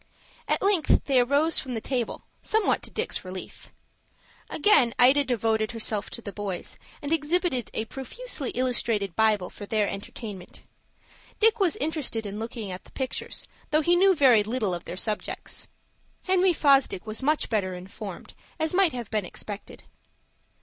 [0.47, 3.71] At length they arose from the table, somewhat to Dick's relief.
[4.49, 9.87] Again Ida devoted herself to the boys, and exhibited a profusely illustrated Bible for their
[9.87, 10.61] entertainment.
[11.39, 14.97] Dick was interested in looking at the pictures, though he knew very little of their
[14.97, 15.67] subjects.
[16.23, 19.83] Henry Fosdick was much better informed, as might have been expected.